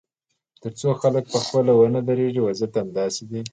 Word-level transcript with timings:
تر 0.61 0.71
څو 0.79 0.89
خلک 1.01 1.23
پخپله 1.33 1.73
ونه 1.75 2.01
درېږي، 2.09 2.41
وضعیت 2.43 2.73
همداسې 2.81 3.23
دی. 3.29 3.41